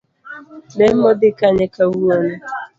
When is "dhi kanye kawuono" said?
1.19-2.35